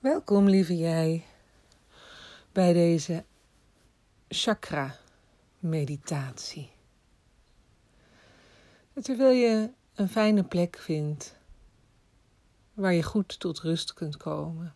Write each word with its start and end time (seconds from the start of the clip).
Welkom, 0.00 0.48
lieve 0.48 0.76
jij, 0.76 1.24
bij 2.52 2.72
deze 2.72 3.24
chakra-meditatie. 4.28 6.70
Terwijl 9.02 9.32
je 9.32 9.70
een 9.94 10.08
fijne 10.08 10.44
plek 10.44 10.76
vindt 10.76 11.36
waar 12.74 12.92
je 12.92 13.02
goed 13.02 13.40
tot 13.40 13.60
rust 13.60 13.92
kunt 13.92 14.16
komen. 14.16 14.74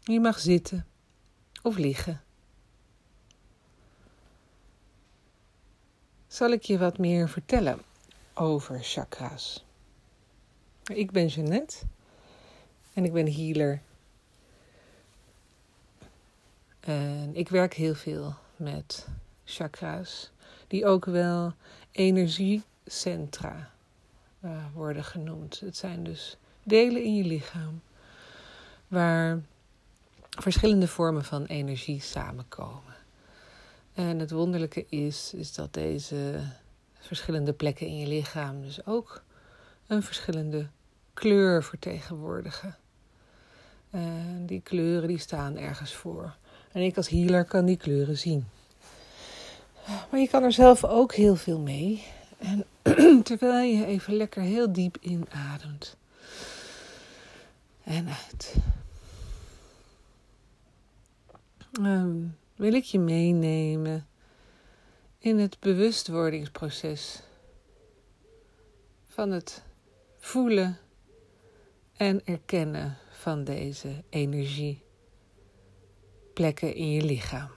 Je 0.00 0.20
mag 0.20 0.38
zitten 0.38 0.86
of 1.62 1.76
liggen. 1.76 2.22
Zal 6.26 6.50
ik 6.50 6.62
je 6.62 6.78
wat 6.78 6.98
meer 6.98 7.28
vertellen 7.28 7.80
over 8.34 8.82
chakra's? 8.82 9.64
Ik 10.84 11.10
ben 11.10 11.26
Jeannette 11.26 11.86
en 12.98 13.04
ik 13.04 13.12
ben 13.12 13.32
healer. 13.32 13.82
En 16.80 17.30
ik 17.34 17.48
werk 17.48 17.74
heel 17.74 17.94
veel 17.94 18.34
met 18.56 19.06
chakra's, 19.44 20.30
die 20.66 20.86
ook 20.86 21.04
wel 21.04 21.52
energiecentra 21.90 23.70
uh, 24.44 24.64
worden 24.74 25.04
genoemd. 25.04 25.60
Het 25.60 25.76
zijn 25.76 26.04
dus 26.04 26.36
delen 26.62 27.02
in 27.02 27.14
je 27.14 27.24
lichaam 27.24 27.80
waar 28.88 29.40
verschillende 30.30 30.88
vormen 30.88 31.24
van 31.24 31.44
energie 31.44 32.00
samenkomen. 32.00 32.96
En 33.94 34.18
het 34.18 34.30
wonderlijke 34.30 34.86
is, 34.88 35.34
is 35.34 35.54
dat 35.54 35.74
deze 35.74 36.40
verschillende 36.98 37.52
plekken 37.52 37.86
in 37.86 37.98
je 37.98 38.06
lichaam 38.06 38.62
dus 38.62 38.86
ook 38.86 39.22
een 39.86 40.02
verschillende 40.02 40.68
kleur 41.14 41.64
vertegenwoordigen. 41.64 42.76
En 43.90 44.46
die 44.46 44.60
kleuren 44.60 45.08
die 45.08 45.18
staan 45.18 45.56
ergens 45.56 45.94
voor. 45.94 46.36
En 46.72 46.82
ik 46.82 46.96
als 46.96 47.08
healer 47.08 47.44
kan 47.44 47.64
die 47.64 47.76
kleuren 47.76 48.18
zien. 48.18 48.46
Maar 50.10 50.20
je 50.20 50.28
kan 50.28 50.42
er 50.42 50.52
zelf 50.52 50.84
ook 50.84 51.14
heel 51.14 51.36
veel 51.36 51.58
mee. 51.58 52.04
En 52.38 52.64
terwijl 53.22 53.76
je 53.76 53.86
even 53.86 54.14
lekker 54.14 54.42
heel 54.42 54.72
diep 54.72 54.96
inademt. 55.00 55.96
En 57.84 58.08
uit. 58.08 58.54
Um, 61.80 62.36
wil 62.56 62.72
ik 62.72 62.84
je 62.84 62.98
meenemen 62.98 64.06
in 65.18 65.38
het 65.38 65.60
bewustwordingsproces 65.60 67.22
van 69.08 69.30
het 69.30 69.62
voelen 70.18 70.78
en 71.96 72.20
erkennen 72.24 72.96
van 73.28 73.44
deze 73.44 74.04
energieplekken 74.08 76.74
in 76.74 76.90
je 76.90 77.02
lichaam. 77.02 77.50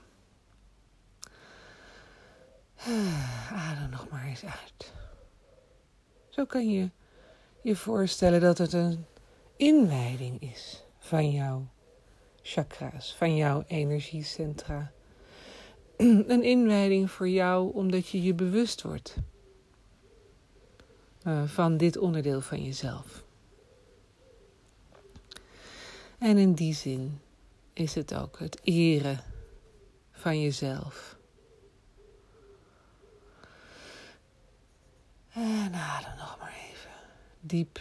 Adem 3.52 3.90
nog 3.90 4.08
maar 4.10 4.24
eens 4.24 4.44
uit. 4.44 4.92
Zo 6.28 6.44
kan 6.44 6.70
je 6.70 6.90
je 7.62 7.76
voorstellen 7.76 8.40
dat 8.40 8.58
het 8.58 8.72
een 8.72 9.04
inwijding 9.56 10.40
is 10.40 10.84
van 10.98 11.30
jouw 11.30 11.66
chakra's, 12.42 13.14
van 13.14 13.36
jouw 13.36 13.64
energiecentra. 13.66 14.92
Een 16.32 16.42
inwijding 16.42 17.10
voor 17.10 17.28
jou 17.28 17.74
omdat 17.74 18.08
je 18.08 18.22
je 18.22 18.34
bewust 18.34 18.82
wordt 18.82 19.16
uh, 21.26 21.44
van 21.44 21.76
dit 21.76 21.96
onderdeel 21.96 22.40
van 22.40 22.62
jezelf. 22.62 23.24
En 26.22 26.38
in 26.38 26.52
die 26.52 26.74
zin 26.74 27.20
is 27.72 27.94
het 27.94 28.14
ook 28.14 28.38
het 28.38 28.60
eren 28.62 29.20
van 30.12 30.40
jezelf. 30.40 31.16
En 35.32 35.74
adem 35.74 36.16
nog 36.16 36.36
maar 36.40 36.54
even 36.70 36.90
diep. 37.40 37.80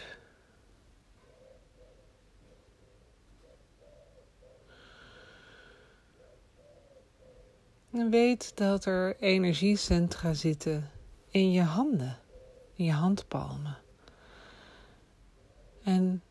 En 7.92 8.10
weet 8.10 8.58
dat 8.58 8.86
er 8.86 9.18
energiecentra 9.20 10.34
zitten 10.34 10.92
in 11.30 11.52
je 11.52 11.62
handen, 11.62 12.20
in 12.74 12.86
je 12.86 12.92
handpalmen. 12.92 13.78
En 15.84 16.24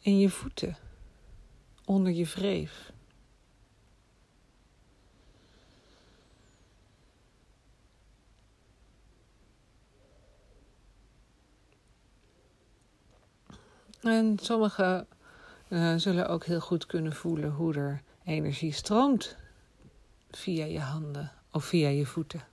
in 0.00 0.18
je 0.18 0.30
voeten, 0.30 0.76
onder 1.84 2.12
je 2.12 2.24
wreef. 2.24 2.92
En 14.00 14.38
sommigen 14.38 15.06
uh, 15.68 15.94
zullen 15.96 16.28
ook 16.28 16.44
heel 16.44 16.60
goed 16.60 16.86
kunnen 16.86 17.12
voelen 17.12 17.50
hoe 17.50 17.74
er 17.74 18.02
energie 18.24 18.72
stroomt 18.72 19.36
via 20.30 20.64
je 20.64 20.80
handen 20.80 21.32
of 21.52 21.64
via 21.64 21.88
je 21.88 22.06
voeten. 22.06 22.49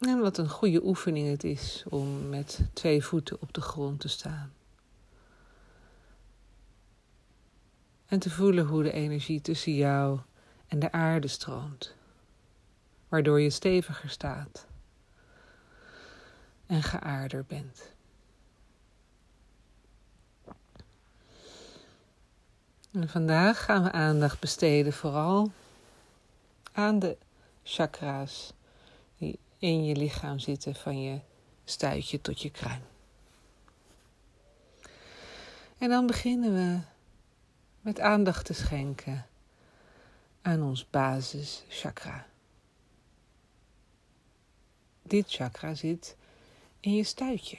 En 0.00 0.20
wat 0.20 0.38
een 0.38 0.48
goede 0.48 0.84
oefening 0.84 1.30
het 1.30 1.44
is 1.44 1.84
om 1.88 2.28
met 2.28 2.60
twee 2.72 3.04
voeten 3.04 3.40
op 3.40 3.52
de 3.52 3.60
grond 3.60 4.00
te 4.00 4.08
staan. 4.08 4.52
En 8.06 8.18
te 8.18 8.30
voelen 8.30 8.66
hoe 8.66 8.82
de 8.82 8.92
energie 8.92 9.40
tussen 9.40 9.74
jou 9.74 10.20
en 10.66 10.78
de 10.78 10.92
aarde 10.92 11.28
stroomt, 11.28 11.94
waardoor 13.08 13.40
je 13.40 13.50
steviger 13.50 14.10
staat 14.10 14.66
en 16.66 16.82
geaarder 16.82 17.44
bent. 17.46 17.92
En 22.92 23.08
vandaag 23.08 23.64
gaan 23.64 23.82
we 23.82 23.92
aandacht 23.92 24.40
besteden 24.40 24.92
vooral 24.92 25.52
aan 26.72 26.98
de 26.98 27.16
chakra's 27.62 28.52
in 29.60 29.84
je 29.84 29.96
lichaam 29.96 30.38
zitten, 30.38 30.74
van 30.74 31.02
je 31.02 31.20
stuitje 31.64 32.20
tot 32.20 32.40
je 32.42 32.50
kruin. 32.50 32.82
En 35.78 35.88
dan 35.88 36.06
beginnen 36.06 36.54
we 36.54 36.80
met 37.80 38.00
aandacht 38.00 38.44
te 38.44 38.52
schenken 38.52 39.26
aan 40.42 40.62
ons 40.62 40.90
basischakra. 40.90 42.26
Dit 45.02 45.30
chakra 45.30 45.74
zit 45.74 46.16
in 46.80 46.94
je 46.94 47.04
stuitje. 47.04 47.58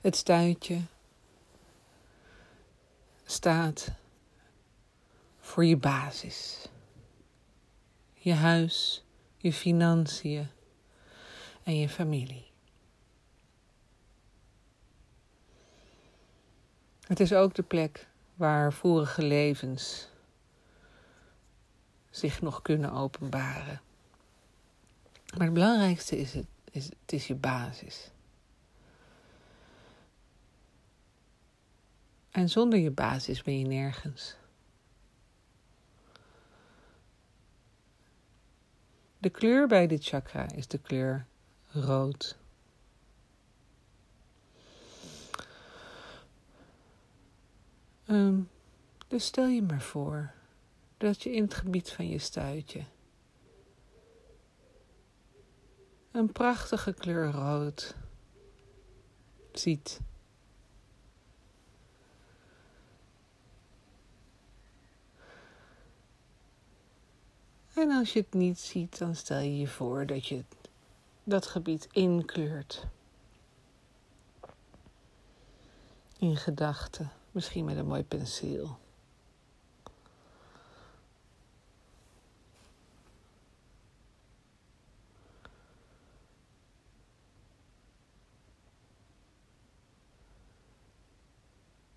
Het 0.00 0.16
stuitje 0.16 0.80
staat 3.24 3.88
voor 5.50 5.64
je 5.64 5.76
basis. 5.76 6.68
Je 8.12 8.32
huis, 8.32 9.04
je 9.36 9.52
financiën 9.52 10.48
en 11.62 11.76
je 11.76 11.88
familie. 11.88 12.46
Het 17.06 17.20
is 17.20 17.32
ook 17.32 17.54
de 17.54 17.62
plek 17.62 18.06
waar 18.34 18.72
vorige 18.72 19.22
levens 19.22 20.08
zich 22.10 22.40
nog 22.40 22.62
kunnen 22.62 22.92
openbaren. 22.92 23.80
Maar 25.36 25.44
het 25.44 25.54
belangrijkste 25.54 26.18
is 26.18 26.34
het, 26.34 26.46
is, 26.70 26.84
het 26.84 27.12
is 27.12 27.26
je 27.26 27.34
basis. 27.34 28.10
En 32.30 32.48
zonder 32.48 32.78
je 32.78 32.90
basis 32.90 33.42
ben 33.42 33.58
je 33.58 33.66
nergens. 33.66 34.38
De 39.20 39.30
kleur 39.30 39.68
bij 39.68 39.86
dit 39.86 40.04
chakra 40.04 40.52
is 40.52 40.66
de 40.66 40.78
kleur 40.78 41.26
rood. 41.66 42.38
Um, 48.06 48.48
dus 49.08 49.24
stel 49.24 49.46
je 49.46 49.62
maar 49.62 49.82
voor 49.82 50.32
dat 50.96 51.22
je 51.22 51.32
in 51.32 51.42
het 51.42 51.54
gebied 51.54 51.90
van 51.90 52.08
je 52.08 52.18
stuitje 52.18 52.84
een 56.10 56.32
prachtige 56.32 56.92
kleur 56.92 57.30
rood 57.30 57.94
ziet. 59.52 60.00
En 67.80 67.90
als 67.90 68.12
je 68.12 68.20
het 68.20 68.34
niet 68.34 68.58
ziet, 68.58 68.98
dan 68.98 69.14
stel 69.14 69.38
je 69.38 69.58
je 69.58 69.66
voor 69.66 70.06
dat 70.06 70.26
je 70.26 70.44
dat 71.24 71.46
gebied 71.46 71.88
inkleurt. 71.92 72.86
In 76.18 76.36
gedachten, 76.36 77.10
misschien 77.30 77.64
met 77.64 77.76
een 77.76 77.86
mooi 77.86 78.04
penseel. 78.04 78.78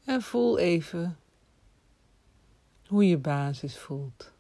En 0.06 0.22
voel 0.22 0.58
even 0.58 1.20
hoe 2.88 3.08
je 3.08 3.18
basis 3.18 3.78
voelt. 3.78 4.33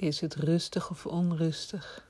Is 0.00 0.20
het 0.20 0.34
rustig 0.34 0.90
of 0.90 1.06
onrustig? 1.06 2.08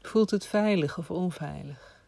Voelt 0.00 0.30
het 0.30 0.46
veilig 0.46 0.98
of 0.98 1.10
onveilig? 1.10 2.04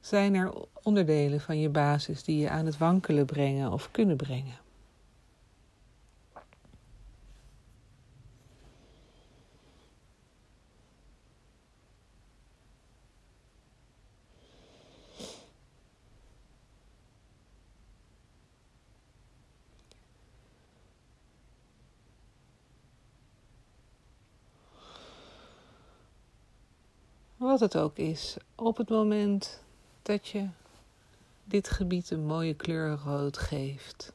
Zijn 0.00 0.34
er 0.34 0.52
onderdelen 0.72 1.40
van 1.40 1.60
je 1.60 1.68
basis 1.68 2.24
die 2.24 2.38
je 2.38 2.50
aan 2.50 2.66
het 2.66 2.78
wankelen 2.78 3.26
brengen 3.26 3.72
of 3.72 3.90
kunnen 3.90 4.16
brengen? 4.16 4.61
Wat 27.52 27.60
het 27.60 27.76
ook 27.76 27.96
is, 27.96 28.36
op 28.54 28.76
het 28.76 28.88
moment 28.88 29.62
dat 30.02 30.28
je 30.28 30.48
dit 31.44 31.70
gebied 31.70 32.10
een 32.10 32.24
mooie 32.24 32.54
kleur 32.54 32.98
rood 32.98 33.38
geeft. 33.38 34.12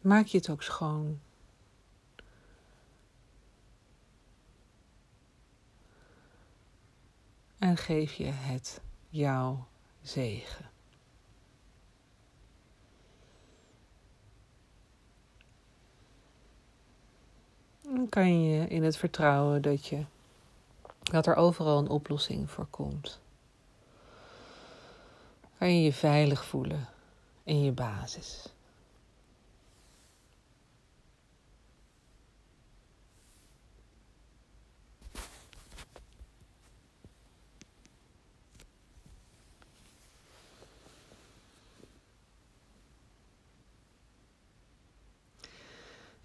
Maak 0.00 0.26
je 0.26 0.38
het 0.38 0.50
ook 0.50 0.62
schoon. 0.62 1.20
En 7.58 7.76
geef 7.76 8.12
je 8.12 8.24
het 8.24 8.80
jouw 9.08 9.66
zegen. 10.02 10.70
Dan 17.92 18.08
kan 18.08 18.42
je 18.42 18.68
in 18.68 18.82
het 18.82 18.96
vertrouwen 18.96 19.62
dat, 19.62 19.86
je, 19.86 20.04
dat 21.02 21.26
er 21.26 21.34
overal 21.34 21.78
een 21.78 21.88
oplossing 21.88 22.50
voor 22.50 22.66
komt. 22.66 23.20
Kan 25.58 25.76
je 25.76 25.82
je 25.82 25.92
veilig 25.92 26.44
voelen 26.44 26.88
in 27.44 27.64
je 27.64 27.72
basis. 27.72 28.46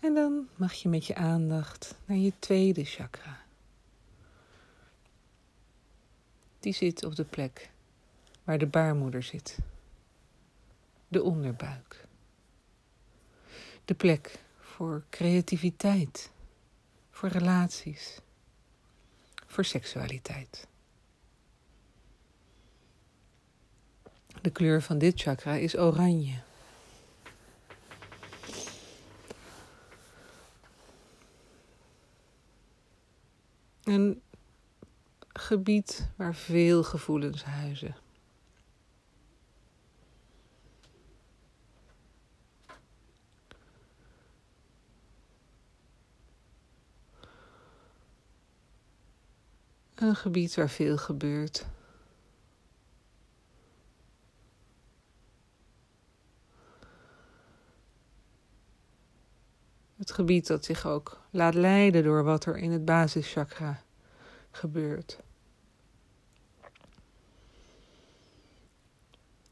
En 0.06 0.14
dan 0.14 0.50
mag 0.56 0.74
je 0.74 0.90
met 0.90 1.06
je 1.06 1.16
aandacht 1.16 1.96
naar 2.06 2.18
je 2.18 2.34
tweede 2.40 2.84
chakra. 2.84 3.46
Die 6.60 6.74
zit 6.74 7.04
op 7.04 7.16
de 7.16 7.24
plek 7.24 7.70
waar 8.44 8.58
de 8.58 8.68
baarmoeder 8.68 9.24
zit. 9.24 9.58
De 11.08 11.24
onderbuik. 11.24 12.08
De 13.86 13.94
plek 13.94 14.40
voor 14.60 15.04
creativiteit, 15.10 16.32
voor 17.12 17.30
relaties, 17.30 18.20
voor 19.46 19.66
seksualiteit. 19.66 20.68
De 24.42 24.52
kleur 24.52 24.82
van 24.82 24.98
dit 24.98 25.22
chakra 25.22 25.54
is 25.54 25.78
oranje. 25.78 26.42
Een 33.86 34.22
gebied 35.34 36.10
waar 36.16 36.36
veel 36.36 36.84
gevoelens 36.84 37.44
huizen. 37.44 37.96
Een 49.96 50.16
gebied 50.16 50.56
waar 50.56 50.70
veel 50.70 50.98
gebeurt. 50.98 51.66
Het 60.06 60.14
gebied 60.14 60.48
dat 60.48 60.66
zich 60.66 60.86
ook 60.88 61.20
laat 61.30 61.54
leiden 61.54 62.04
door 62.04 62.24
wat 62.24 62.46
er 62.46 62.58
in 62.58 62.72
het 62.72 62.86
basischakra 62.86 63.82
gebeurt. 64.52 65.20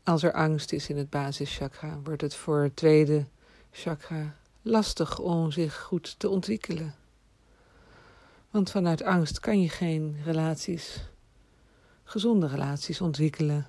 Als 0.04 0.24
er 0.24 0.34
angst 0.34 0.72
is 0.72 0.90
in 0.90 0.98
het 0.98 1.10
basischakra, 1.10 2.00
wordt 2.04 2.22
het 2.22 2.36
voor 2.36 2.62
het 2.62 2.76
tweede 2.76 3.26
chakra 3.72 4.36
lastig 4.62 5.20
om 5.20 5.52
zich 5.52 5.82
goed 5.82 6.20
te 6.20 6.30
ontwikkelen. 6.30 6.96
Want 8.50 8.72
vanuit 8.72 9.04
angst 9.04 9.40
kan 9.40 9.62
je 9.62 9.70
geen 9.70 10.18
relaties, 10.24 11.10
gezonde 12.04 12.48
relaties 12.48 13.02
ontwikkelen. 13.02 13.68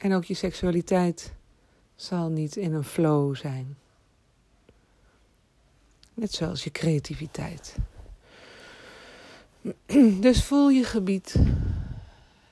En 0.00 0.14
ook 0.14 0.24
je 0.24 0.34
seksualiteit 0.34 1.32
zal 1.96 2.28
niet 2.28 2.56
in 2.56 2.72
een 2.72 2.84
flow 2.84 3.36
zijn. 3.36 3.76
Net 6.14 6.32
zoals 6.32 6.64
je 6.64 6.70
creativiteit. 6.70 7.76
Dus 10.20 10.44
voel 10.44 10.70
je 10.70 10.84
gebied 10.84 11.36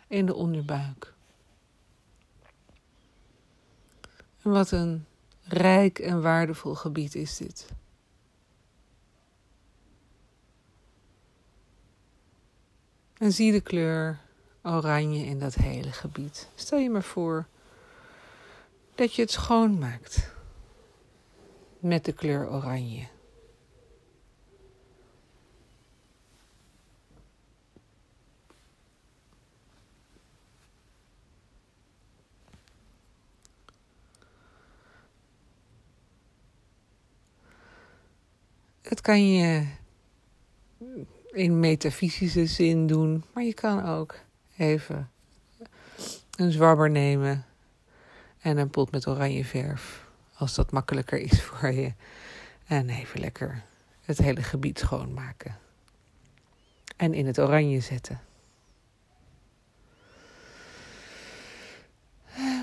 in 0.06 0.26
de 0.26 0.34
onderbuik. 0.34 1.12
En 4.42 4.50
wat 4.50 4.70
een 4.70 5.06
rijk 5.42 5.98
en 5.98 6.22
waardevol 6.22 6.74
gebied 6.74 7.14
is 7.14 7.36
dit. 7.36 7.68
En 13.18 13.32
zie 13.32 13.52
de 13.52 13.60
kleur 13.60 14.20
oranje 14.62 15.24
in 15.24 15.38
dat 15.38 15.54
hele 15.54 15.92
gebied. 15.92 16.48
Stel 16.54 16.78
je 16.78 16.90
maar 16.90 17.02
voor 17.02 17.46
dat 18.94 19.14
je 19.14 19.22
het 19.22 19.30
schoonmaakt 19.30 20.32
met 21.78 22.04
de 22.04 22.12
kleur 22.12 22.50
oranje. 22.50 23.06
Het 38.82 39.00
kan 39.00 39.32
je 39.32 39.66
in 41.30 41.60
metafysische 41.60 42.46
zin 42.46 42.86
doen, 42.86 43.24
maar 43.34 43.42
je 43.42 43.54
kan 43.54 43.84
ook 43.84 44.14
even 44.56 45.10
een 46.36 46.52
zwabber 46.52 46.90
nemen 46.90 47.46
en 48.42 48.56
een 48.56 48.70
pot 48.70 48.90
met 48.90 49.06
oranje 49.06 49.44
verf. 49.44 50.04
Als 50.34 50.54
dat 50.54 50.70
makkelijker 50.70 51.18
is 51.18 51.42
voor 51.46 51.72
je. 51.72 51.92
En 52.66 52.88
even 52.88 53.20
lekker 53.20 53.62
het 54.00 54.18
hele 54.18 54.42
gebied 54.42 54.78
schoonmaken. 54.78 55.56
En 56.96 57.14
in 57.14 57.26
het 57.26 57.38
oranje 57.38 57.80
zetten. 57.80 58.20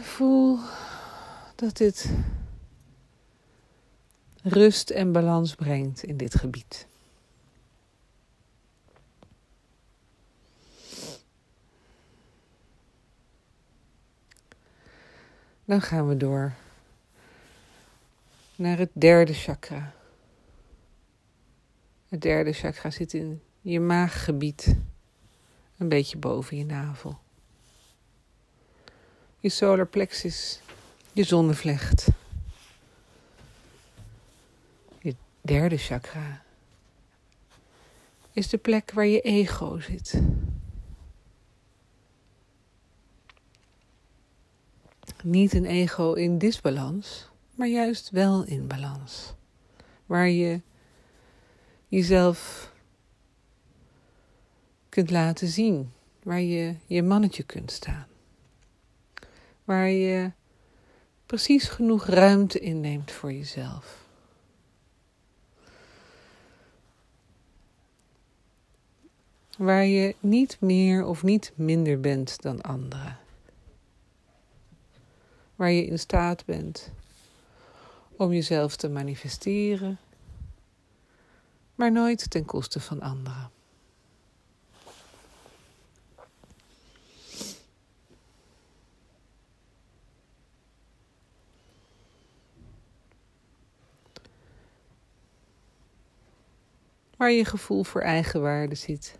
Voel 0.01 0.59
dat 1.55 1.77
dit 1.77 2.09
rust 4.43 4.89
en 4.89 5.11
balans 5.11 5.55
brengt 5.55 6.03
in 6.03 6.17
dit 6.17 6.35
gebied. 6.35 6.87
Dan 15.69 15.81
gaan 15.81 16.07
we 16.07 16.17
door 16.17 16.53
naar 18.55 18.77
het 18.77 18.89
derde 18.93 19.33
chakra. 19.33 19.93
Het 22.07 22.21
derde 22.21 22.53
chakra 22.53 22.89
zit 22.89 23.13
in 23.13 23.41
je 23.61 23.79
maaggebied, 23.79 24.75
een 25.77 25.89
beetje 25.89 26.17
boven 26.17 26.57
je 26.57 26.65
navel. 26.65 27.19
Je 29.39 29.49
solar 29.49 29.87
plexus, 29.87 30.61
je 31.13 31.23
zonnevlecht. 31.23 32.07
Je 35.01 35.15
derde 35.41 35.77
chakra 35.77 36.43
is 38.31 38.49
de 38.49 38.57
plek 38.57 38.91
waar 38.91 39.07
je 39.07 39.21
ego 39.21 39.79
zit. 39.79 40.21
Niet 45.23 45.53
een 45.53 45.65
ego 45.65 46.13
in 46.13 46.37
disbalans, 46.37 47.29
maar 47.55 47.67
juist 47.67 48.09
wel 48.09 48.43
in 48.43 48.67
balans. 48.67 49.33
Waar 50.05 50.29
je 50.29 50.61
jezelf 51.87 52.71
kunt 54.89 55.09
laten 55.09 55.47
zien, 55.47 55.91
waar 56.23 56.41
je 56.41 56.75
je 56.85 57.03
mannetje 57.03 57.43
kunt 57.43 57.71
staan. 57.71 58.07
Waar 59.63 59.89
je 59.89 60.31
precies 61.25 61.67
genoeg 61.67 62.05
ruimte 62.05 62.59
inneemt 62.59 63.11
voor 63.11 63.33
jezelf. 63.33 64.07
Waar 69.57 69.85
je 69.85 70.15
niet 70.19 70.57
meer 70.59 71.05
of 71.05 71.23
niet 71.23 71.51
minder 71.55 71.99
bent 71.99 72.41
dan 72.41 72.61
anderen 72.61 73.17
waar 75.59 75.71
je 75.71 75.85
in 75.85 75.99
staat 75.99 76.45
bent 76.45 76.91
om 78.15 78.33
jezelf 78.33 78.75
te 78.75 78.89
manifesteren, 78.89 79.99
maar 81.75 81.91
nooit 81.91 82.29
ten 82.29 82.45
koste 82.45 82.79
van 82.79 83.01
anderen. 83.01 83.51
Waar 97.17 97.31
je 97.31 97.45
gevoel 97.45 97.83
voor 97.83 98.01
eigenwaarde 98.01 98.75
zit, 98.75 99.15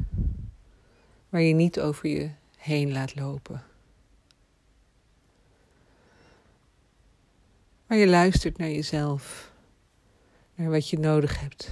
waar 1.29 1.41
je 1.41 1.53
niet 1.53 1.79
over 1.79 2.09
je 2.09 2.31
heen 2.57 2.91
laat 2.91 3.15
lopen. 3.15 3.63
Maar 7.89 7.97
je 7.97 8.07
luistert 8.07 8.57
naar 8.57 8.69
jezelf, 8.69 9.51
naar 10.55 10.69
wat 10.69 10.89
je 10.89 10.99
nodig 10.99 11.39
hebt. 11.39 11.69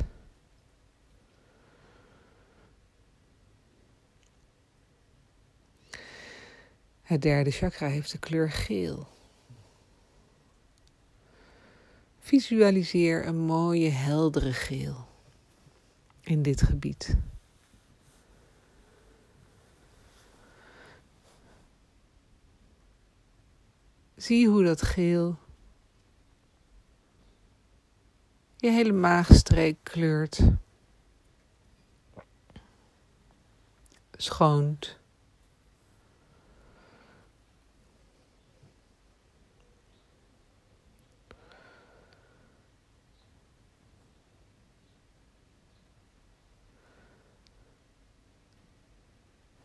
Het 7.02 7.22
derde 7.22 7.52
chakra 7.52 7.88
heeft 7.88 8.12
de 8.12 8.18
kleur 8.18 8.52
geel. 8.52 9.08
Visualiseer 12.20 13.28
een 13.28 13.40
mooie, 13.40 13.90
heldere 13.90 14.54
geel 14.54 15.08
in 16.22 16.42
dit 16.42 16.62
gebied. 16.62 17.18
Zie 24.16 24.48
hoe 24.48 24.64
dat 24.64 24.82
geel 24.82 25.38
je 28.58 28.70
hele 28.72 28.92
maagstreek 28.92 29.78
kleurt. 29.84 30.40
Schoont. 34.12 35.00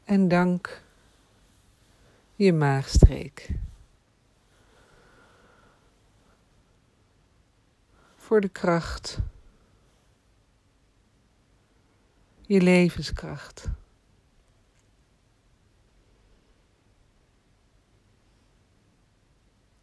En 0.05 0.29
dank 0.29 0.83
je 2.35 2.53
maagstreek. 2.53 3.49
Voor 8.33 8.41
de 8.41 8.49
kracht. 8.49 9.19
Je 12.41 12.61
levenskracht. 12.61 13.69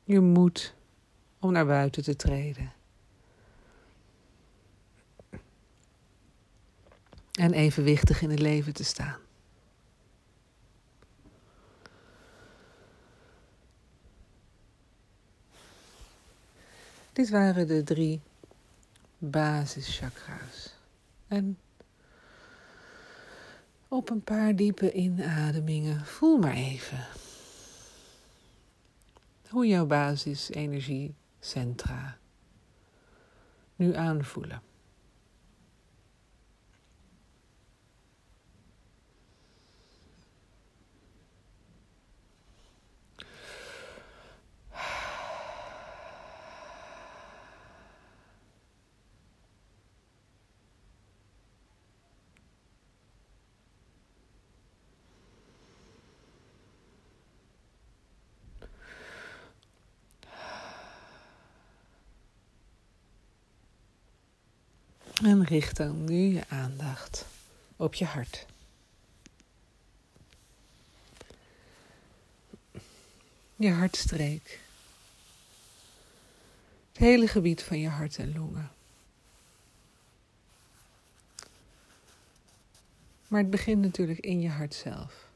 Je 0.04 0.20
moed 0.20 0.76
om 1.40 1.52
naar 1.52 1.66
buiten 1.66 2.04
te 2.04 2.16
treden. 2.16 2.74
En 7.32 7.54
evenwichtig 7.54 8.22
in 8.22 8.30
het 8.30 8.40
leven 8.40 8.74
te 8.74 8.84
staan. 8.84 9.20
Dit 17.14 17.30
waren 17.30 17.68
de 17.68 17.84
drie 17.84 18.22
basischakra's. 19.20 20.76
En 21.28 21.58
op 23.88 24.10
een 24.10 24.24
paar 24.24 24.56
diepe 24.56 24.92
inademingen 24.92 26.06
voel 26.06 26.38
maar 26.38 26.56
even 26.56 27.08
hoe 29.50 29.68
jouw 29.68 29.86
basisenergiecentra 29.86 32.18
nu 33.76 33.96
aanvoelen. 33.96 34.62
En 65.24 65.39
richt 65.50 65.78
dan 65.78 66.04
nu 66.04 66.34
je 66.34 66.44
aandacht 66.48 67.26
op 67.76 67.94
je 67.94 68.06
hart. 68.06 68.46
Je 73.56 73.72
hartstreek. 73.72 74.60
Het 76.92 76.98
hele 76.98 77.28
gebied 77.28 77.64
van 77.64 77.80
je 77.80 77.88
hart 77.88 78.18
en 78.18 78.34
longen. 78.34 78.72
Maar 83.28 83.42
het 83.42 83.50
begint 83.50 83.82
natuurlijk 83.82 84.20
in 84.20 84.42
je 84.42 84.50
hart 84.50 84.74
zelf. 84.74 85.28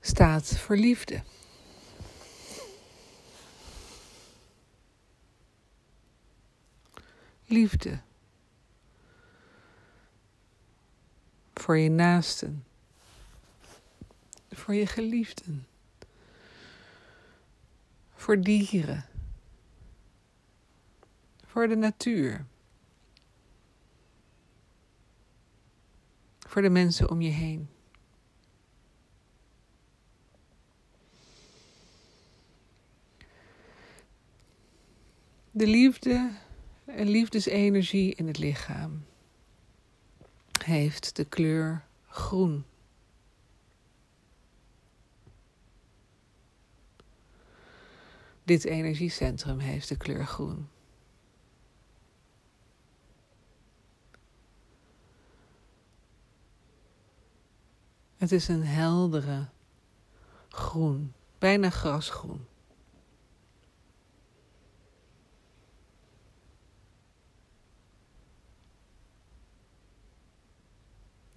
Staat 0.00 0.56
voor 0.58 0.76
liefde. 0.76 1.22
Liefde. 7.52 8.00
voor 11.62 11.78
je 11.78 11.90
naasten, 11.90 12.64
voor 14.50 14.74
je 14.74 14.86
geliefden, 14.86 15.66
voor 18.14 18.40
dieren, 18.40 19.04
voor 21.46 21.68
de 21.68 21.76
natuur, 21.76 22.46
voor 26.38 26.62
de 26.62 26.70
mensen 26.70 27.10
om 27.10 27.20
je 27.20 27.30
heen. 27.30 27.68
De 35.50 35.66
liefde 35.66 36.30
en 36.96 37.08
liefdesenergie 37.08 38.14
in 38.14 38.26
het 38.26 38.38
lichaam 38.38 39.04
heeft 40.64 41.16
de 41.16 41.24
kleur 41.24 41.84
groen. 42.08 42.64
Dit 48.44 48.64
energiecentrum 48.64 49.58
heeft 49.58 49.88
de 49.88 49.96
kleur 49.96 50.26
groen. 50.26 50.68
Het 58.16 58.32
is 58.32 58.48
een 58.48 58.64
heldere 58.64 59.48
groen, 60.48 61.12
bijna 61.38 61.70
grasgroen. 61.70 62.46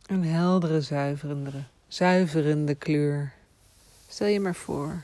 Een 0.05 0.23
heldere, 0.23 0.81
zuiverende, 0.81 1.63
zuiverende 1.87 2.75
kleur. 2.75 3.33
Stel 4.07 4.27
je 4.27 4.39
maar 4.39 4.55
voor 4.55 5.03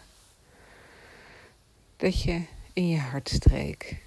dat 1.97 2.21
je 2.21 2.45
in 2.73 2.87
je 2.87 2.99
hartstreek 2.99 4.03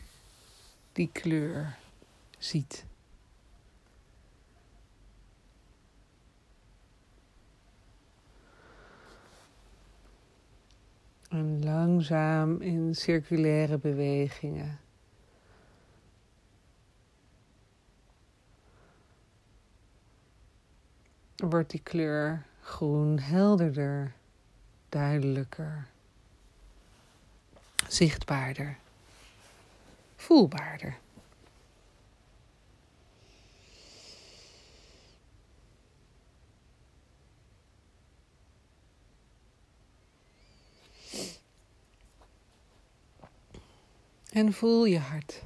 die 0.93 1.11
kleur 1.13 1.77
ziet. 2.39 2.85
En 11.29 11.65
langzaam 11.65 12.61
in 12.61 12.95
circulaire 12.95 13.79
bewegingen 13.79 14.79
wordt 21.37 21.71
die 21.71 21.81
kleur 21.83 22.43
groen 22.61 23.19
helderder, 23.19 24.13
duidelijker, 24.89 25.87
zichtbaarder, 27.89 28.77
voelbaarder. 30.17 30.97
En 44.31 44.53
voel 44.53 44.85
je 44.85 44.99
hart. 44.99 45.43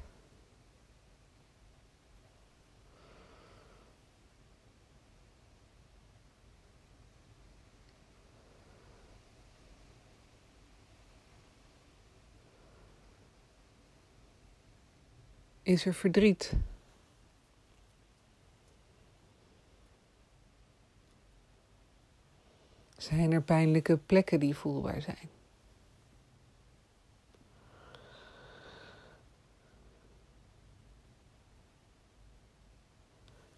Is 15.68 15.86
er 15.86 15.94
verdriet? 15.94 16.52
Zijn 22.96 23.32
er 23.32 23.42
pijnlijke 23.42 23.96
plekken 23.96 24.40
die 24.40 24.54
voelbaar 24.54 25.02
zijn? 25.02 25.28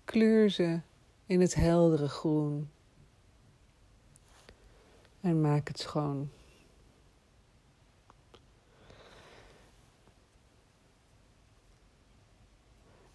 Kleur 0.04 0.50
ze 0.50 0.80
in 1.26 1.40
het 1.40 1.54
heldere 1.54 2.08
groen 2.08 2.70
en 5.20 5.40
maak 5.40 5.68
het 5.68 5.78
schoon. 5.78 6.30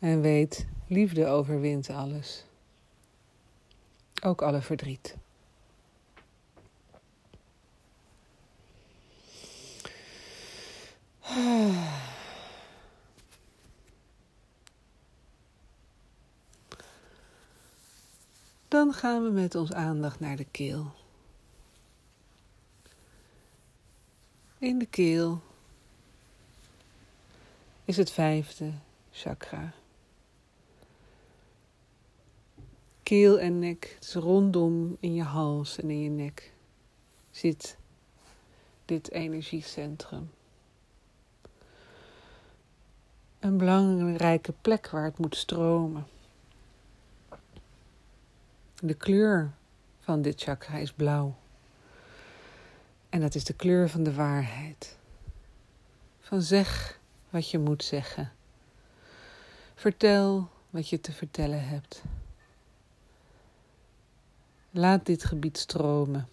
En 0.05 0.21
weet, 0.21 0.65
liefde 0.87 1.27
overwint 1.27 1.89
alles. 1.89 2.43
Ook 4.23 4.41
alle 4.41 4.61
verdriet. 4.61 5.15
Dan 18.67 18.93
gaan 18.93 19.23
we 19.23 19.29
met 19.29 19.55
ons 19.55 19.73
aandacht 19.73 20.19
naar 20.19 20.35
de 20.35 20.45
keel. 20.51 20.91
In 24.57 24.79
de 24.79 24.85
keel 24.85 25.41
is 27.85 27.97
het 27.97 28.11
vijfde 28.11 28.71
chakra. 29.11 29.73
Keel 33.05 33.39
en 33.39 33.59
nek, 33.59 33.97
dus 33.99 34.13
rondom 34.13 34.97
in 34.99 35.13
je 35.13 35.23
hals 35.23 35.79
en 35.79 35.89
in 35.89 36.01
je 36.01 36.09
nek, 36.09 36.51
zit 37.31 37.77
dit 38.85 39.11
energiecentrum. 39.11 40.31
Een 43.39 43.57
belangrijke 43.57 44.53
plek 44.61 44.89
waar 44.89 45.03
het 45.03 45.17
moet 45.17 45.35
stromen. 45.35 46.07
De 48.79 48.93
kleur 48.93 49.51
van 49.99 50.21
dit 50.21 50.41
chakra 50.41 50.77
is 50.77 50.93
blauw. 50.93 51.35
En 53.09 53.21
dat 53.21 53.35
is 53.35 53.43
de 53.43 53.53
kleur 53.53 53.89
van 53.89 54.03
de 54.03 54.13
waarheid. 54.13 54.97
Van 56.19 56.41
zeg 56.41 56.99
wat 57.29 57.49
je 57.49 57.59
moet 57.59 57.83
zeggen. 57.83 58.31
Vertel 59.75 60.49
wat 60.69 60.89
je 60.89 61.01
te 61.01 61.11
vertellen 61.11 61.67
hebt. 61.67 62.03
Laat 64.77 65.05
dit 65.05 65.23
gebied 65.23 65.57
stromen. 65.57 66.27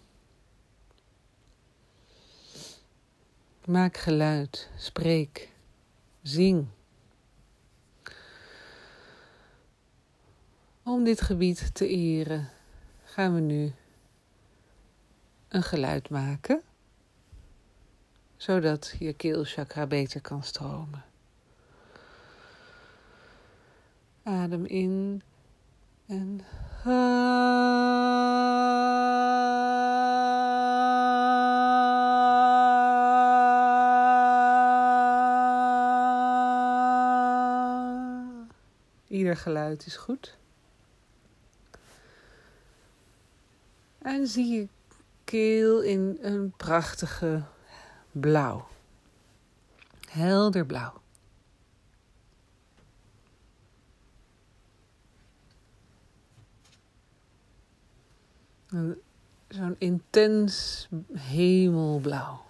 Maak 3.65 3.97
geluid, 3.97 4.69
spreek, 4.77 5.49
zing. 6.21 6.67
Om 10.83 11.03
dit 11.03 11.21
gebied 11.21 11.75
te 11.75 11.87
eren 11.87 12.49
gaan 13.03 13.33
we 13.33 13.39
nu 13.39 13.73
een 15.47 15.63
geluid 15.63 16.09
maken, 16.09 16.61
zodat 18.37 18.95
je 18.99 19.13
keelchakra 19.13 19.87
beter 19.87 20.21
kan 20.21 20.43
stromen. 20.43 21.03
Adem 24.23 24.65
in 24.65 25.21
en 26.05 26.41
Ieder 26.83 26.95
geluid 39.37 39.85
is 39.85 39.95
goed. 39.95 40.37
En 43.97 44.27
zie 44.27 44.47
je 44.47 44.67
keel 45.23 45.81
in 45.81 46.17
een 46.21 46.53
prachtige 46.57 47.43
blauw. 48.11 48.67
Helder 50.09 50.65
blauw. 50.65 51.02
Zo'n 59.47 59.75
intens 59.77 60.87
hemelblauw. 61.13 62.41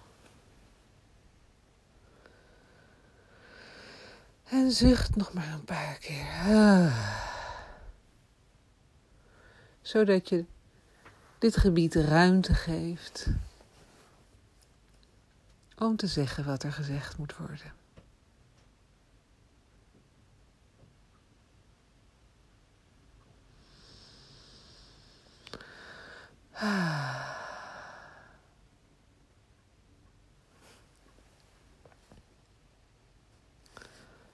En 4.44 4.70
zucht 4.70 5.16
nog 5.16 5.32
maar 5.32 5.52
een 5.52 5.64
paar 5.64 5.98
keer. 5.98 6.26
Ah. 6.46 7.32
zodat 9.84 10.28
je 10.28 10.44
dit 11.38 11.56
gebied 11.56 11.94
ruimte 11.94 12.54
geeft 12.54 13.26
om 15.78 15.96
te 15.96 16.06
zeggen 16.06 16.44
wat 16.44 16.62
er 16.62 16.72
gezegd 16.72 17.18
moet 17.18 17.36
worden. 17.36 17.83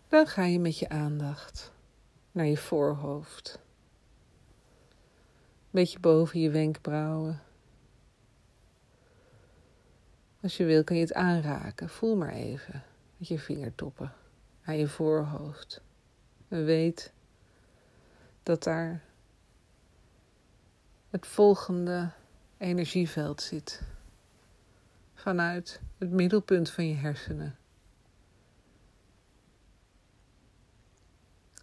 Dan 0.08 0.26
ga 0.26 0.44
je 0.44 0.58
met 0.58 0.78
je 0.78 0.88
aandacht 0.88 1.72
naar 2.32 2.46
je 2.46 2.56
voorhoofd. 2.56 3.58
Een 5.70 5.70
beetje 5.70 5.98
boven 5.98 6.40
je 6.40 6.50
wenkbrauwen. 6.50 7.42
Als 10.42 10.56
je 10.56 10.64
wil 10.64 10.84
kun 10.84 10.96
je 10.96 11.02
het 11.02 11.12
aanraken. 11.12 11.88
Voel 11.88 12.16
maar 12.16 12.32
even 12.32 12.82
met 13.16 13.28
je 13.28 13.38
vingertoppen 13.38 14.12
aan 14.64 14.76
je 14.76 14.88
voorhoofd. 14.88 15.82
En 16.48 16.64
weet 16.64 17.12
dat 18.42 18.62
daar 18.62 19.02
het 21.10 21.26
volgende 21.26 22.10
energieveld 22.60 23.42
zit. 23.42 23.82
Vanuit 25.14 25.80
het 25.98 26.10
middelpunt 26.10 26.70
van 26.70 26.88
je 26.88 26.94
hersenen. 26.94 27.56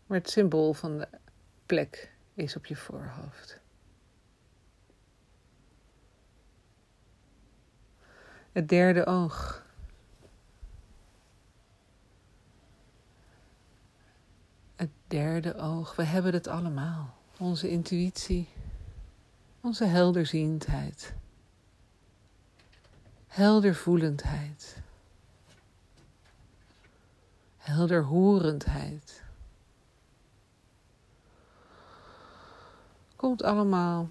Maar 0.05 0.17
het 0.17 0.29
symbool 0.29 0.73
van 0.73 0.97
de 0.97 1.07
plek 1.65 2.12
is 2.33 2.55
op 2.55 2.65
je 2.65 2.75
voorhoofd. 2.75 3.60
Het 8.51 8.69
derde 8.69 9.05
oog. 9.05 9.65
Het 14.75 14.89
derde 15.07 15.55
oog. 15.55 15.95
We 15.95 16.03
hebben 16.03 16.33
het 16.33 16.47
allemaal. 16.47 17.17
Onze 17.38 17.69
intuïtie. 17.69 18.47
Onze 19.67 19.86
helderziendheid. 19.86 21.13
Heldervoelendheid. 23.27 24.77
Helderhorendheid. 27.58 29.23
Komt 33.15 33.43
allemaal 33.43 34.10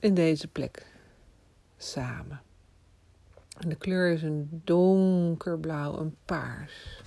in 0.00 0.14
deze 0.14 0.48
plek 0.48 0.86
samen. 1.76 2.42
En 3.58 3.68
de 3.68 3.76
kleur 3.76 4.12
is 4.12 4.22
een 4.22 4.60
donkerblauw, 4.64 5.98
een 5.98 6.16
paars. 6.24 7.02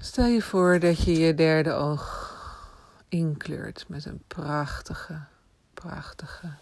Stel 0.00 0.26
je 0.26 0.42
voor 0.42 0.78
dat 0.78 1.02
je 1.04 1.12
je 1.12 1.34
derde 1.34 1.72
oog 1.72 2.36
inkleurt 3.08 3.84
met 3.88 4.04
een 4.04 4.22
prachtige, 4.26 5.20
prachtige 5.74 6.54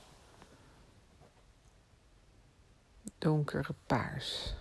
donkere 3.18 3.74
paars. 3.86 4.54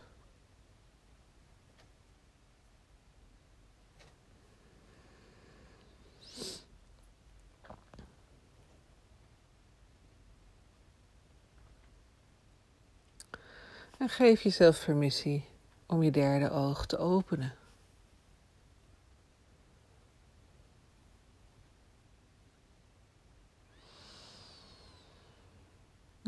En 13.98 14.10
geef 14.10 14.42
jezelf 14.42 14.86
permissie 14.86 15.46
om 15.86 16.04
je 16.04 16.12
derde 16.12 16.52
oog 16.52 16.86
te 16.86 16.98
openen. 16.98 17.54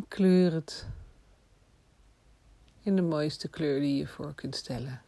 Kleur 0.08 0.54
het 0.54 0.86
in 2.82 2.96
de 2.96 3.02
mooiste 3.02 3.48
kleur 3.48 3.80
die 3.80 3.98
je 3.98 4.08
voor 4.08 4.36
kunt 4.36 4.56
stellen. 4.56 5.02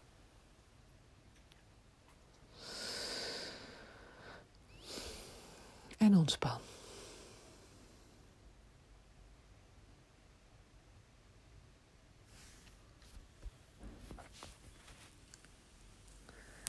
En 5.98 6.16
ontspan. 6.16 6.60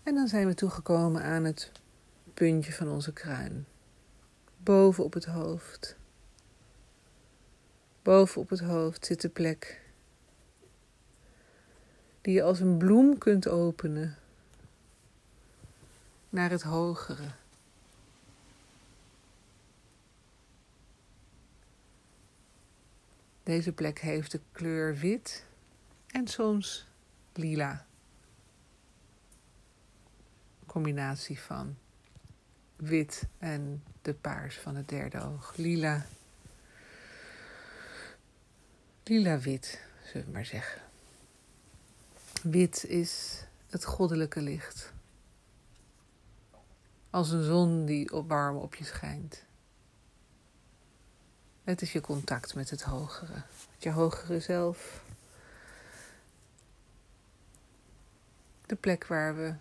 En 0.03 0.15
dan 0.15 0.29
zijn 0.29 0.47
we 0.47 0.55
toegekomen 0.55 1.23
aan 1.23 1.45
het 1.45 1.73
puntje 2.35 2.73
van 2.73 2.89
onze 2.89 3.13
kruin. 3.13 3.67
Boven 4.57 5.05
op 5.05 5.13
het 5.13 5.25
hoofd. 5.25 6.00
Boven 8.03 8.41
op 8.41 8.49
het 8.49 8.61
hoofd 8.61 9.07
zit 9.07 9.21
de 9.21 9.29
plek 9.29 9.81
die 12.21 12.35
je 12.35 12.43
als 12.43 12.61
een 12.61 12.79
bloem 12.79 13.19
kunt 13.19 13.49
openen 13.49 14.17
naar 16.29 16.51
het 16.51 16.63
hogere. 16.63 17.31
Deze 23.43 23.73
plek 23.73 23.99
heeft 23.99 24.31
de 24.31 24.41
kleur 24.53 24.97
wit 24.97 25.45
en 26.07 26.29
soms 26.29 26.87
lila 27.33 27.87
combinatie 30.71 31.41
van 31.41 31.77
wit 32.77 33.29
en 33.39 33.83
de 34.03 34.15
paars 34.15 34.59
van 34.59 34.77
het 34.77 34.89
derde 34.89 35.21
oog. 35.21 35.53
Lila. 35.57 36.07
Lila-wit, 39.11 39.81
zullen 40.05 40.27
we 40.27 40.33
maar 40.33 40.45
zeggen. 40.45 40.83
Wit 42.43 42.85
is 42.85 43.45
het 43.69 43.85
goddelijke 43.85 44.41
licht. 44.41 44.93
Als 47.11 47.31
een 47.31 47.43
zon 47.43 47.85
die 47.85 48.13
op 48.13 48.29
warm 48.29 48.57
op 48.57 48.75
je 48.75 48.85
schijnt. 48.85 49.45
Het 51.65 51.83
is 51.83 51.93
je 51.93 52.01
contact 52.01 52.55
met 52.55 52.71
het 52.71 52.83
hogere, 52.83 53.33
met 53.71 53.83
je 53.83 53.91
hogere 53.91 54.41
zelf. 54.41 55.03
De 58.67 58.77
plek 58.77 59.07
waar 59.07 59.37
we 59.37 59.55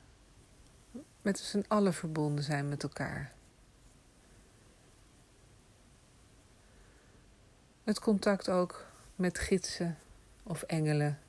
met 1.21 1.39
z'n 1.39 1.65
allen 1.67 1.93
verbonden 1.93 2.43
zijn 2.43 2.69
met 2.69 2.83
elkaar. 2.83 3.33
Het 7.83 7.99
contact 7.99 8.49
ook 8.49 8.87
met 9.19 9.39
gidsen 9.39 9.97
of 10.43 10.61
engelen. 10.61 11.19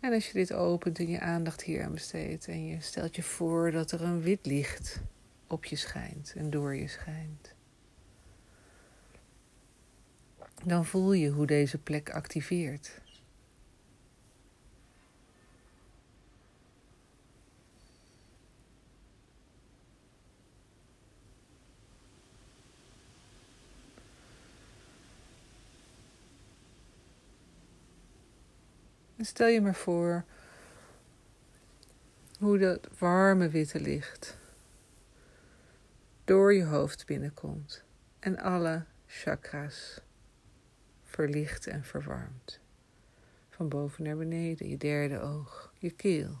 En 0.00 0.12
als 0.12 0.26
je 0.26 0.32
dit 0.32 0.52
opent 0.52 0.98
en 0.98 1.08
je 1.08 1.20
aandacht 1.20 1.62
hier 1.62 1.84
aan 1.84 1.92
besteedt 1.92 2.48
en 2.48 2.66
je 2.66 2.80
stelt 2.80 3.16
je 3.16 3.22
voor 3.22 3.70
dat 3.70 3.90
er 3.90 4.02
een 4.02 4.22
wit 4.22 4.46
licht 4.46 5.00
op 5.46 5.64
je 5.64 5.76
schijnt 5.76 6.32
en 6.36 6.50
door 6.50 6.74
je 6.74 6.88
schijnt. 6.88 7.54
dan 10.64 10.84
voel 10.84 11.12
je 11.12 11.30
hoe 11.30 11.46
deze 11.46 11.78
plek 11.78 12.10
activeert. 12.10 13.00
En 29.24 29.30
stel 29.30 29.46
je 29.46 29.60
maar 29.60 29.74
voor 29.74 30.24
hoe 32.38 32.58
dat 32.58 32.88
warme 32.98 33.48
witte 33.48 33.80
licht 33.80 34.36
door 36.24 36.54
je 36.54 36.64
hoofd 36.64 37.06
binnenkomt 37.06 37.82
en 38.18 38.38
alle 38.38 38.84
chakras 39.06 40.00
verlicht 41.04 41.66
en 41.66 41.84
verwarmt. 41.84 42.60
Van 43.50 43.68
boven 43.68 44.04
naar 44.04 44.16
beneden, 44.16 44.68
je 44.68 44.76
derde 44.76 45.20
oog, 45.20 45.72
je 45.78 45.90
keel, 45.90 46.38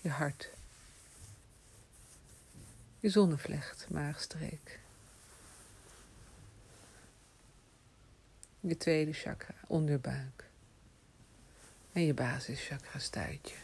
je 0.00 0.08
hart, 0.08 0.50
je 3.00 3.08
zonnevlecht, 3.08 3.86
maagstreek. 3.90 4.80
Je 8.60 8.76
tweede 8.76 9.12
chakra, 9.12 9.54
onderbuik. 9.66 10.50
En 11.92 12.06
je 12.06 12.14
basischakra, 12.14 12.98
stuitje. 12.98 13.61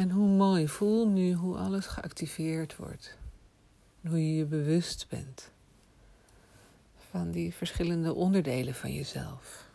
En 0.00 0.10
hoe 0.10 0.28
mooi, 0.28 0.68
voel 0.68 1.08
nu 1.08 1.32
hoe 1.32 1.56
alles 1.56 1.86
geactiveerd 1.86 2.76
wordt. 2.76 3.16
Hoe 4.00 4.28
je 4.28 4.34
je 4.34 4.44
bewust 4.44 5.06
bent 5.08 5.50
van 7.10 7.30
die 7.30 7.54
verschillende 7.54 8.14
onderdelen 8.14 8.74
van 8.74 8.92
jezelf. 8.92 9.68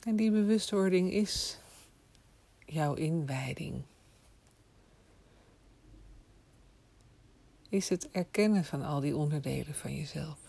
En 0.00 0.16
die 0.16 0.30
bewustwording 0.30 1.12
is 1.12 1.58
jouw 2.66 2.94
inwijding. 2.94 3.82
Is 7.68 7.88
het 7.88 8.10
erkennen 8.10 8.64
van 8.64 8.82
al 8.82 9.00
die 9.00 9.16
onderdelen 9.16 9.74
van 9.74 9.96
jezelf. 9.96 10.43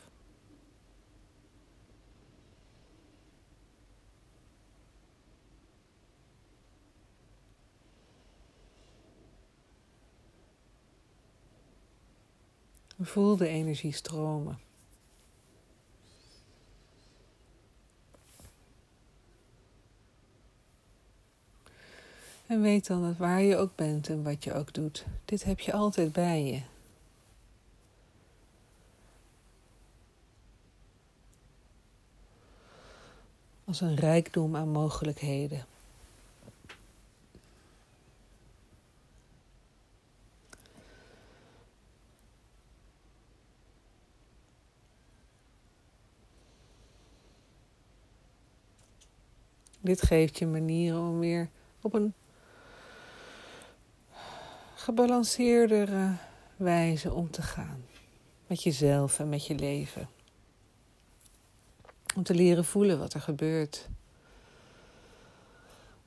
Voel 13.00 13.36
de 13.38 13.48
energie 13.48 13.94
stromen. 13.94 14.60
En 22.46 22.62
weet 22.62 22.88
dan 22.88 23.02
dat 23.02 23.18
waar 23.18 23.42
je 23.42 23.58
ook 23.58 23.76
bent 23.76 24.10
en 24.10 24.24
wat 24.24 24.44
je 24.44 24.54
ook 24.54 24.74
doet, 24.74 25.06
dit 25.26 25.44
heb 25.44 25.60
je 25.60 25.74
altijd 25.74 26.12
bij 26.12 26.44
je. 26.44 26.62
Als 33.66 33.82
een 33.82 33.96
rijkdom 33.96 34.56
aan 34.56 34.70
mogelijkheden. 34.70 35.66
Dit 49.86 50.02
geeft 50.02 50.38
je 50.38 50.48
manieren 50.48 51.00
om 51.00 51.20
weer 51.20 51.50
op 51.82 51.94
een 51.94 52.14
gebalanceerdere 54.76 56.16
wijze 56.56 57.14
om 57.14 57.32
te 57.32 57.42
gaan. 57.42 57.86
Met 58.48 58.64
jezelf 58.64 59.20
en 59.20 59.30
met 59.30 59.46
je 59.46 59.56
leven. 59.56 60.10
Om 62.16 62.24
te 62.24 62.34
leren 62.34 62.66
voelen 62.66 63.00
wat 63.00 63.14
er 63.14 63.22
gebeurt. 63.22 63.88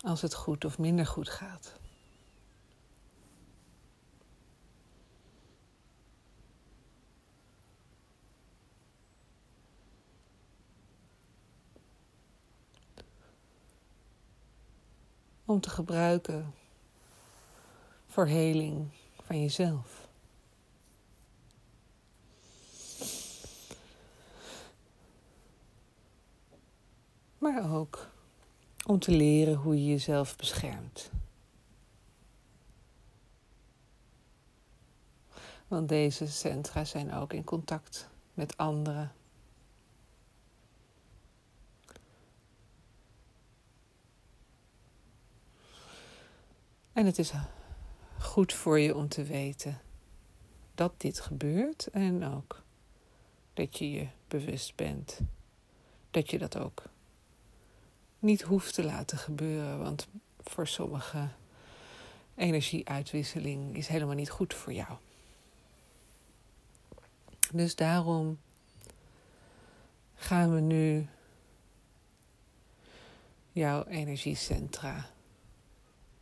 Als 0.00 0.22
het 0.22 0.34
goed 0.34 0.64
of 0.64 0.78
minder 0.78 1.06
goed 1.06 1.28
gaat. 1.28 1.72
Om 15.48 15.60
te 15.60 15.70
gebruiken 15.70 16.54
voor 18.06 18.26
heling 18.26 18.88
van 19.22 19.40
jezelf. 19.40 20.08
Maar 27.38 27.74
ook 27.74 28.08
om 28.86 28.98
te 28.98 29.10
leren 29.10 29.54
hoe 29.54 29.74
je 29.74 29.90
jezelf 29.90 30.36
beschermt. 30.36 31.10
Want 35.68 35.88
deze 35.88 36.26
centra 36.26 36.84
zijn 36.84 37.12
ook 37.12 37.32
in 37.32 37.44
contact 37.44 38.08
met 38.34 38.56
anderen 38.56 39.12
En 46.98 47.06
het 47.06 47.18
is 47.18 47.32
goed 48.18 48.52
voor 48.52 48.78
je 48.78 48.94
om 48.94 49.08
te 49.08 49.22
weten 49.22 49.80
dat 50.74 50.92
dit 50.96 51.20
gebeurt 51.20 51.86
en 51.86 52.24
ook 52.24 52.62
dat 53.54 53.78
je 53.78 53.90
je 53.90 54.06
bewust 54.28 54.74
bent 54.74 55.20
dat 56.10 56.30
je 56.30 56.38
dat 56.38 56.56
ook 56.56 56.82
niet 58.18 58.42
hoeft 58.42 58.74
te 58.74 58.84
laten 58.84 59.18
gebeuren, 59.18 59.78
want 59.78 60.08
voor 60.40 60.66
sommige 60.66 61.28
energieuitwisseling 62.34 63.76
is 63.76 63.88
helemaal 63.88 64.14
niet 64.14 64.30
goed 64.30 64.54
voor 64.54 64.72
jou. 64.72 64.96
Dus 67.52 67.74
daarom 67.74 68.38
gaan 70.14 70.54
we 70.54 70.60
nu 70.60 71.08
jouw 73.52 73.84
energiecentra 73.84 75.10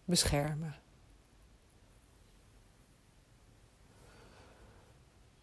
beschermen. 0.06 0.74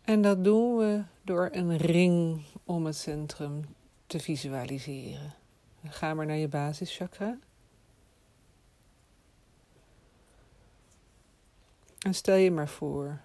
En 0.02 0.22
dat 0.22 0.44
doen 0.44 0.78
we 0.78 1.04
door 1.22 1.50
een 1.52 1.78
ring 1.78 2.44
om 2.64 2.86
het 2.86 2.96
centrum 2.96 3.66
te 4.08 4.20
visualiseren. 4.20 5.34
Ga 5.84 6.14
maar 6.14 6.26
naar 6.26 6.36
je 6.36 6.48
basischakra. 6.48 7.38
En 12.00 12.14
stel 12.14 12.36
je 12.36 12.52
maar 12.52 12.70
voor 12.70 13.22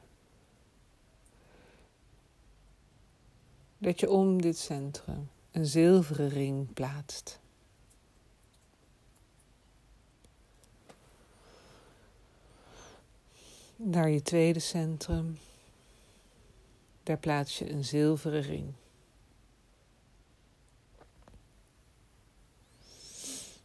dat 3.79 4.01
je 4.01 4.11
om 4.11 4.43
dit 4.43 4.59
centrum 4.59 5.31
een 5.51 5.67
zilveren 5.67 6.29
ring 6.29 6.73
plaatst. 6.73 7.41
Naar 13.79 14.09
je 14.11 14.23
tweede 14.23 14.59
centrum. 14.59 15.39
Daar 17.03 17.19
plaats 17.19 17.59
je 17.59 17.71
een 17.71 17.85
zilveren 17.85 18.43
ring. 18.43 18.73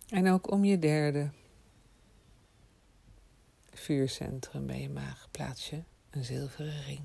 En 0.09 0.29
ook 0.29 0.51
om 0.51 0.65
je 0.65 0.79
derde 0.79 1.29
vuurcentrum 3.71 4.65
bij 4.65 4.81
je 4.81 4.89
maag 4.89 5.27
plaats 5.31 5.69
je 5.69 5.83
een 6.09 6.25
zilveren 6.25 6.83
ring. 6.83 7.01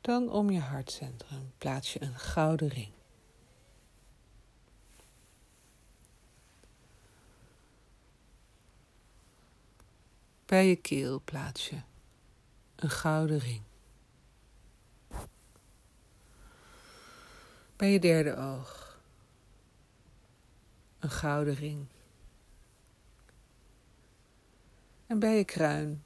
Dan 0.00 0.30
om 0.30 0.50
je 0.50 0.60
hartcentrum 0.60 1.52
plaats 1.58 1.92
je 1.92 2.02
een 2.02 2.18
gouden 2.18 2.68
ring. 2.68 2.92
Bij 10.52 10.68
je 10.68 10.76
keel 10.76 11.22
plaats 11.24 11.68
je 11.68 11.82
een 12.76 12.90
gouden 12.90 13.38
ring. 13.38 13.62
Bij 17.76 17.92
je 17.92 17.98
derde 17.98 18.36
oog 18.36 19.00
een 20.98 21.10
gouden 21.10 21.54
ring. 21.54 21.86
En 25.06 25.18
bij 25.18 25.36
je 25.36 25.44
kruin 25.44 26.04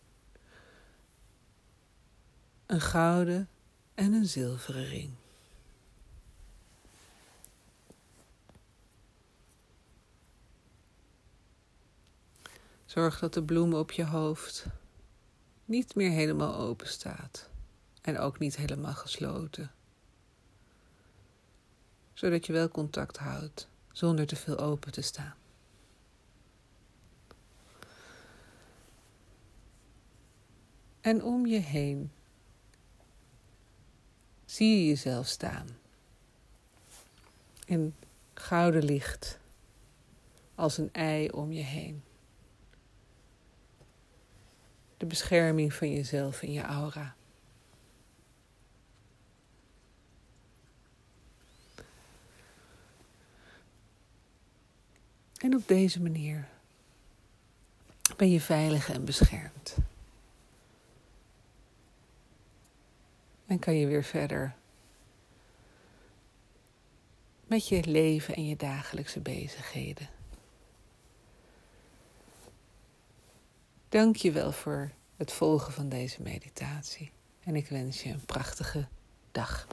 een 2.66 2.80
gouden 2.80 3.48
en 3.94 4.12
een 4.12 4.26
zilveren 4.26 4.84
ring. 4.84 5.14
Zorg 12.96 13.18
dat 13.18 13.34
de 13.34 13.42
bloem 13.42 13.74
op 13.74 13.92
je 13.92 14.04
hoofd 14.04 14.66
niet 15.64 15.94
meer 15.94 16.10
helemaal 16.10 16.54
open 16.54 16.86
staat 16.86 17.48
en 18.00 18.18
ook 18.18 18.38
niet 18.38 18.56
helemaal 18.56 18.94
gesloten. 18.94 19.70
Zodat 22.12 22.46
je 22.46 22.52
wel 22.52 22.68
contact 22.68 23.16
houdt 23.16 23.68
zonder 23.92 24.26
te 24.26 24.36
veel 24.36 24.58
open 24.58 24.92
te 24.92 25.00
staan. 25.00 25.34
En 31.00 31.22
om 31.22 31.46
je 31.46 31.58
heen 31.58 32.12
zie 34.44 34.78
je 34.78 34.86
jezelf 34.86 35.26
staan. 35.26 35.66
In 37.66 37.94
gouden 38.34 38.84
licht, 38.84 39.38
als 40.54 40.78
een 40.78 40.92
ei 40.92 41.28
om 41.30 41.52
je 41.52 41.62
heen. 41.62 42.02
De 44.96 45.06
bescherming 45.06 45.74
van 45.74 45.92
jezelf 45.92 46.42
en 46.42 46.52
je 46.52 46.62
aura. 46.62 47.14
En 55.36 55.54
op 55.54 55.68
deze 55.68 56.02
manier 56.02 56.48
ben 58.16 58.30
je 58.30 58.40
veilig 58.40 58.90
en 58.90 59.04
beschermd. 59.04 59.76
En 63.46 63.58
kan 63.58 63.74
je 63.74 63.86
weer 63.86 64.04
verder 64.04 64.54
met 67.46 67.68
je 67.68 67.86
leven 67.86 68.34
en 68.34 68.46
je 68.46 68.56
dagelijkse 68.56 69.20
bezigheden. 69.20 70.15
Dank 73.88 74.16
je 74.16 74.32
wel 74.32 74.52
voor 74.52 74.90
het 75.16 75.32
volgen 75.32 75.72
van 75.72 75.88
deze 75.88 76.22
meditatie. 76.22 77.10
En 77.44 77.56
ik 77.56 77.68
wens 77.68 78.02
je 78.02 78.10
een 78.10 78.24
prachtige 78.24 78.88
dag. 79.32 79.66